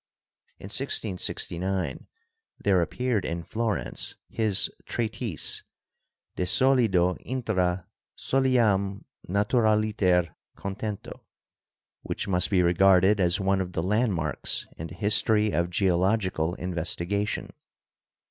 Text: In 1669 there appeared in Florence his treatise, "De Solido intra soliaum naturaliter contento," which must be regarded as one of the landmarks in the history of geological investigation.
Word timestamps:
In 0.57 0.63
1669 0.65 2.07
there 2.57 2.81
appeared 2.81 3.23
in 3.23 3.43
Florence 3.43 4.15
his 4.31 4.71
treatise, 4.87 5.61
"De 6.35 6.41
Solido 6.43 7.15
intra 7.23 7.85
soliaum 8.17 9.03
naturaliter 9.29 10.33
contento," 10.57 11.19
which 12.01 12.27
must 12.27 12.49
be 12.49 12.63
regarded 12.63 13.19
as 13.19 13.39
one 13.39 13.61
of 13.61 13.73
the 13.73 13.83
landmarks 13.83 14.65
in 14.75 14.87
the 14.87 14.95
history 14.95 15.51
of 15.51 15.69
geological 15.69 16.55
investigation. 16.55 17.51